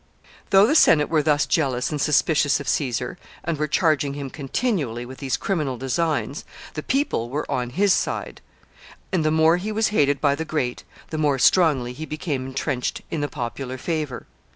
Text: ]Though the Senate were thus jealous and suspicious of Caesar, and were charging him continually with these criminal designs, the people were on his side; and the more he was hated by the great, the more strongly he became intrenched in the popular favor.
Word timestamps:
]Though 0.49 0.65
the 0.65 0.73
Senate 0.73 1.09
were 1.09 1.21
thus 1.21 1.45
jealous 1.45 1.91
and 1.91 2.01
suspicious 2.01 2.59
of 2.59 2.67
Caesar, 2.67 3.19
and 3.43 3.59
were 3.59 3.67
charging 3.67 4.15
him 4.15 4.31
continually 4.31 5.05
with 5.05 5.19
these 5.19 5.37
criminal 5.37 5.77
designs, 5.77 6.43
the 6.73 6.81
people 6.81 7.29
were 7.29 7.45
on 7.51 7.69
his 7.69 7.93
side; 7.93 8.41
and 9.11 9.23
the 9.23 9.29
more 9.29 9.57
he 9.57 9.71
was 9.71 9.89
hated 9.89 10.19
by 10.19 10.33
the 10.33 10.43
great, 10.43 10.83
the 11.11 11.19
more 11.19 11.37
strongly 11.37 11.93
he 11.93 12.07
became 12.07 12.47
intrenched 12.47 13.03
in 13.11 13.21
the 13.21 13.27
popular 13.29 13.77
favor. 13.77 14.25